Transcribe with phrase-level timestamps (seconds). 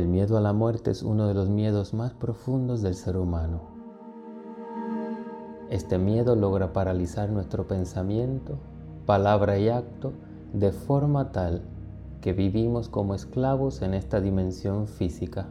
[0.00, 3.60] El miedo a la muerte es uno de los miedos más profundos del ser humano.
[5.68, 8.56] Este miedo logra paralizar nuestro pensamiento,
[9.04, 10.14] palabra y acto
[10.54, 11.64] de forma tal
[12.22, 15.48] que vivimos como esclavos en esta dimensión física,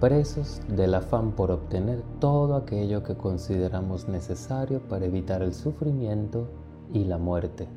[0.00, 6.48] presos del afán por obtener todo aquello que consideramos necesario para evitar el sufrimiento
[6.92, 7.68] y la muerte,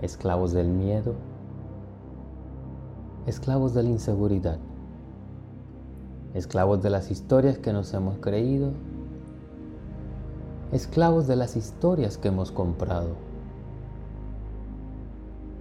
[0.00, 1.16] esclavos del miedo,
[3.30, 4.58] esclavos de la inseguridad,
[6.34, 8.72] esclavos de las historias que nos hemos creído,
[10.72, 13.10] esclavos de las historias que hemos comprado.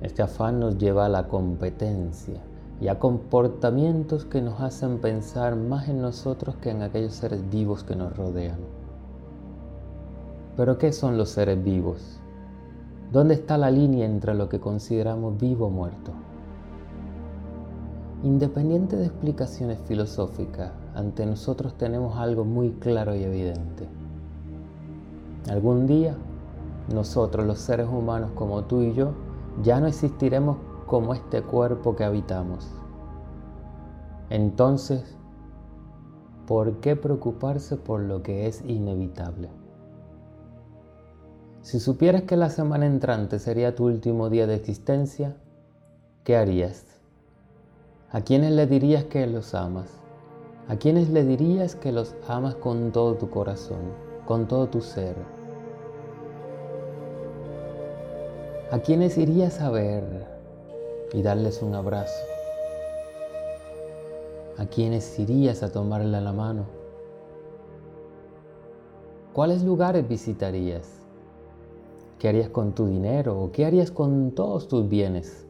[0.02, 2.42] Este afán nos lleva a la competencia
[2.82, 7.84] y a comportamientos que nos hacen pensar más en nosotros que en aquellos seres vivos
[7.84, 8.60] que nos rodean.
[10.58, 12.20] Pero ¿qué son los seres vivos?
[13.12, 16.14] ¿Dónde está la línea entre lo que consideramos vivo o muerto?
[18.22, 23.88] Independiente de explicaciones filosóficas, ante nosotros tenemos algo muy claro y evidente.
[25.50, 26.18] Algún día,
[26.94, 29.14] nosotros los seres humanos como tú y yo,
[29.64, 32.68] ya no existiremos como este cuerpo que habitamos.
[34.30, 35.16] Entonces,
[36.46, 39.50] ¿por qué preocuparse por lo que es inevitable?
[41.62, 45.38] Si supieras que la semana entrante sería tu último día de existencia,
[46.26, 46.89] ¿qué harías?
[48.12, 49.88] ¿A quiénes le dirías que los amas?
[50.68, 53.94] ¿A quiénes le dirías que los amas con todo tu corazón,
[54.26, 55.16] con todo tu ser?
[58.72, 60.26] ¿A quiénes irías a ver
[61.14, 62.26] y darles un abrazo?
[64.58, 66.66] ¿A quiénes irías a tomarle la mano?
[69.34, 71.00] ¿Cuáles lugares visitarías?
[72.18, 75.46] ¿Qué harías con tu dinero o qué harías con todos tus bienes?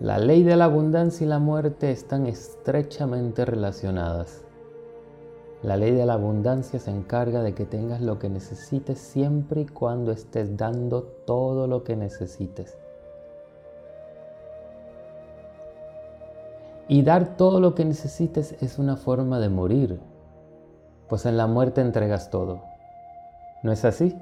[0.00, 4.44] La ley de la abundancia y la muerte están estrechamente relacionadas.
[5.62, 9.66] La ley de la abundancia se encarga de que tengas lo que necesites siempre y
[9.66, 12.78] cuando estés dando todo lo que necesites.
[16.88, 19.98] Y dar todo lo que necesites es una forma de morir,
[21.08, 22.62] pues en la muerte entregas todo.
[23.62, 24.16] ¿No es así?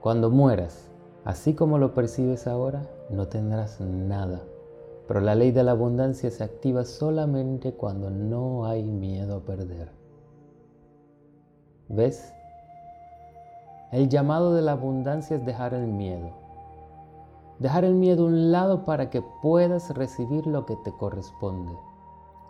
[0.00, 0.90] Cuando mueras,
[1.24, 4.40] Así como lo percibes ahora, no tendrás nada.
[5.06, 9.90] Pero la ley de la abundancia se activa solamente cuando no hay miedo a perder.
[11.88, 12.32] ¿Ves?
[13.90, 16.30] El llamado de la abundancia es dejar el miedo.
[17.58, 21.76] Dejar el miedo a un lado para que puedas recibir lo que te corresponde,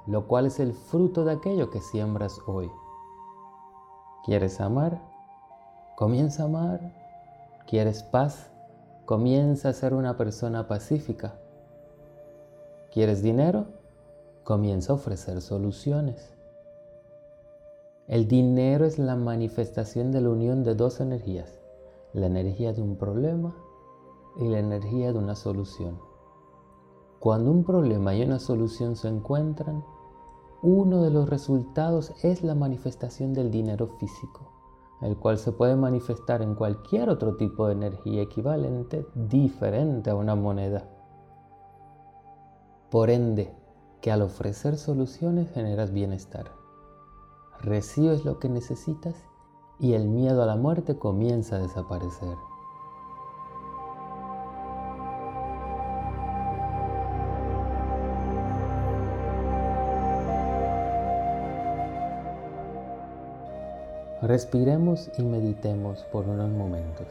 [0.06, 2.70] lo cual es el fruto de aquello que siembras hoy.
[4.24, 5.00] ¿Quieres amar?
[5.96, 6.80] Comienza a amar.
[7.66, 8.49] ¿Quieres paz?
[9.10, 11.34] Comienza a ser una persona pacífica.
[12.92, 13.66] ¿Quieres dinero?
[14.44, 16.32] Comienza a ofrecer soluciones.
[18.06, 21.58] El dinero es la manifestación de la unión de dos energías,
[22.12, 23.56] la energía de un problema
[24.38, 25.98] y la energía de una solución.
[27.18, 29.84] Cuando un problema y una solución se encuentran,
[30.62, 34.59] uno de los resultados es la manifestación del dinero físico
[35.02, 40.34] el cual se puede manifestar en cualquier otro tipo de energía equivalente diferente a una
[40.34, 40.88] moneda.
[42.90, 43.54] Por ende,
[44.00, 46.52] que al ofrecer soluciones generas bienestar.
[47.60, 49.14] Recibes lo que necesitas
[49.78, 52.36] y el miedo a la muerte comienza a desaparecer.
[64.22, 67.06] Respiremos y meditemos por unos momentos.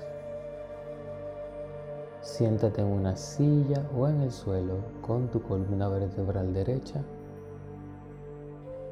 [2.21, 7.01] Siéntate en una silla o en el suelo con tu columna vertebral derecha,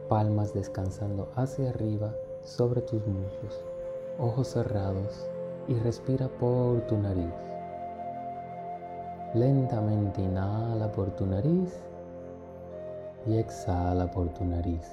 [0.10, 2.12] palmas descansando hacia arriba
[2.42, 3.64] sobre tus muslos,
[4.18, 5.30] ojos cerrados
[5.68, 7.36] y respira por tu nariz.
[9.36, 11.72] Lentamente inhala por tu nariz
[13.28, 14.92] y exhala por tu nariz.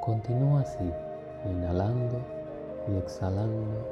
[0.00, 0.92] Continúa así
[1.50, 2.20] inhalando
[2.88, 3.84] y exhalando,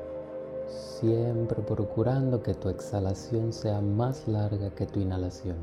[0.66, 5.56] siempre procurando que tu exhalación sea más larga que tu inhalación.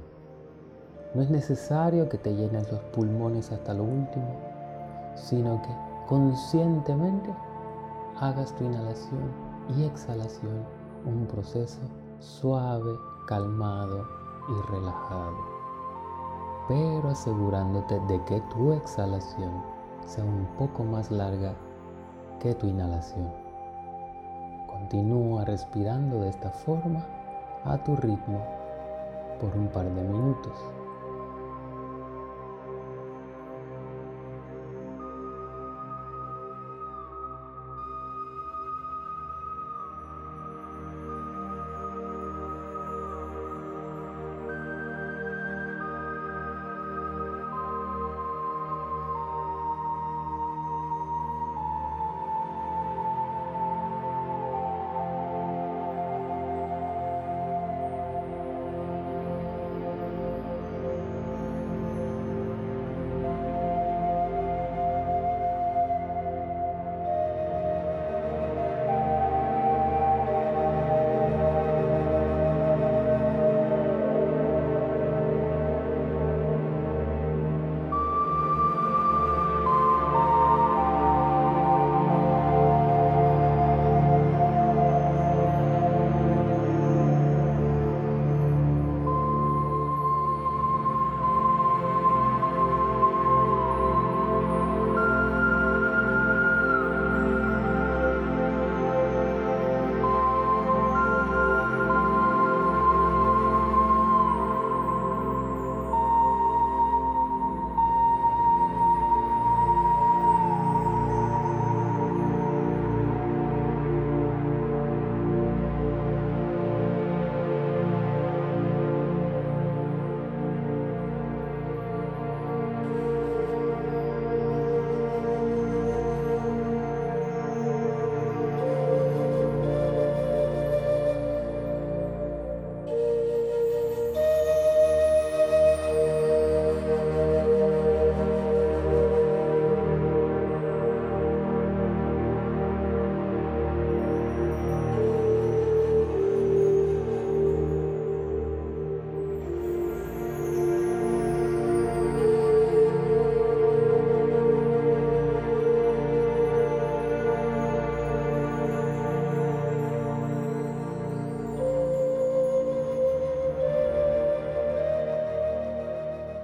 [1.13, 4.35] No es necesario que te llenes los pulmones hasta lo último,
[5.15, 5.69] sino que
[6.07, 7.29] conscientemente
[8.19, 9.31] hagas tu inhalación
[9.75, 10.65] y exhalación
[11.05, 11.79] un proceso
[12.19, 12.93] suave,
[13.25, 14.05] calmado
[14.47, 15.37] y relajado,
[16.67, 19.63] pero asegurándote de que tu exhalación
[20.05, 21.55] sea un poco más larga
[22.41, 23.31] que tu inhalación.
[24.65, 27.05] Continúa respirando de esta forma
[27.65, 28.43] a tu ritmo
[29.39, 30.57] por un par de minutos.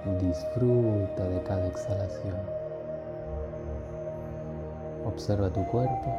[0.04, 2.36] Disfruta de cada exhalación.
[5.04, 6.16] Observa tu cuerpo,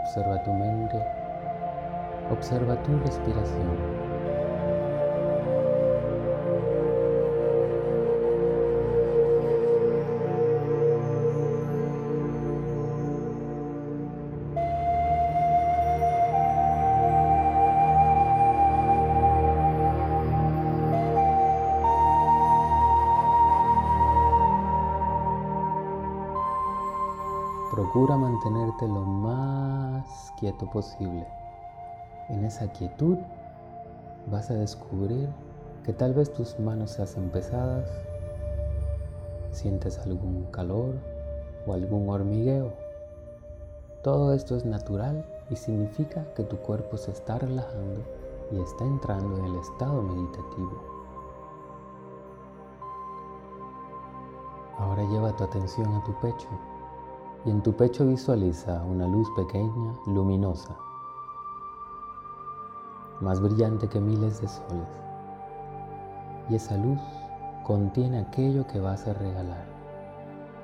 [0.00, 1.04] observa tu mente,
[2.30, 3.99] observa tu respiración.
[27.92, 31.26] Procura mantenerte lo más quieto posible.
[32.28, 33.18] En esa quietud
[34.30, 35.28] vas a descubrir
[35.82, 37.90] que tal vez tus manos se hacen pesadas,
[39.50, 40.94] sientes algún calor
[41.66, 42.72] o algún hormigueo.
[44.02, 48.02] Todo esto es natural y significa que tu cuerpo se está relajando
[48.52, 50.80] y está entrando en el estado meditativo.
[54.78, 56.48] Ahora lleva tu atención a tu pecho
[57.44, 60.76] y en tu pecho visualiza una luz pequeña, luminosa,
[63.20, 64.88] más brillante que miles de soles.
[66.48, 67.00] Y esa luz
[67.64, 69.66] contiene aquello que vas a regalar,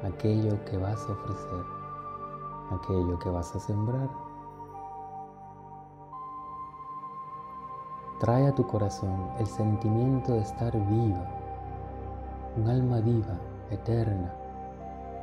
[0.05, 1.65] aquello que vas a ofrecer,
[2.71, 4.11] aquello que vas a sembrar.
[8.21, 11.27] Trae a tu corazón el sentimiento de estar viva,
[12.57, 13.39] un alma viva,
[13.71, 14.35] eterna,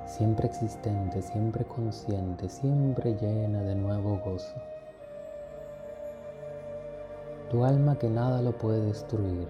[0.06, 4.56] siempre existente, siempre consciente, siempre llena de nuevo gozo.
[7.50, 9.48] Tu alma que nada lo puede destruir.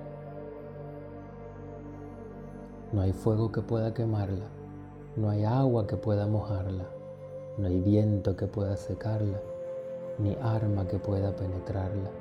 [2.92, 4.46] No hay fuego que pueda quemarla,
[5.16, 6.86] no hay agua que pueda mojarla,
[7.58, 9.40] no hay viento que pueda secarla,
[10.20, 12.12] ni arma que pueda penetrarla.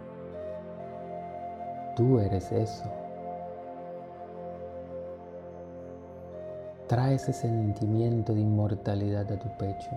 [1.97, 3.02] Tú eres eso.
[6.93, 9.89] Trae ese sentimiento de inmortalidad a tu pecho,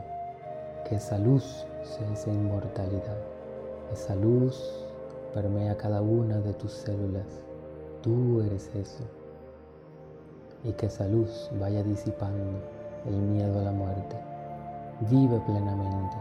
[0.88, 3.18] que esa luz sea esa inmortalidad.
[3.92, 4.86] Esa luz
[5.34, 7.42] permea cada una de tus células.
[8.02, 9.04] Tú eres eso.
[10.64, 12.62] Y que esa luz vaya disipando
[13.06, 14.16] el miedo a la muerte.
[15.12, 16.16] Vive plenamente.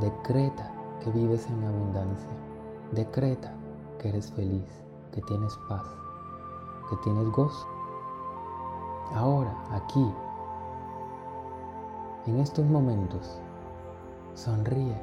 [0.00, 0.70] Decreta
[1.02, 2.30] que vives en abundancia.
[2.92, 3.52] Decreta
[3.98, 5.88] que eres feliz, que tienes paz,
[6.88, 7.75] que tienes gozo
[9.14, 10.12] ahora, aquí,
[12.26, 13.40] en estos momentos,
[14.34, 14.96] sonríe,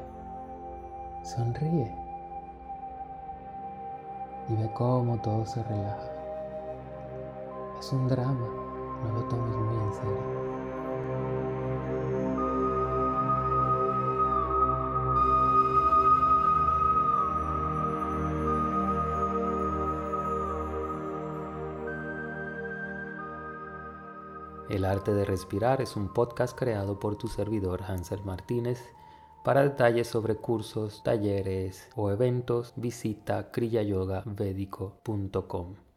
[1.23, 2.03] sonríe.
[4.49, 6.11] y ve cómo todo se relaja.
[7.79, 8.47] Es un drama,
[9.03, 10.43] no lo tomes muy en serio.
[24.69, 28.79] El arte de respirar es un podcast creado por tu servidor Hansel Martínez.
[29.43, 35.92] Para detalles sobre cursos, talleres o eventos, visita kriyayogavedico.com.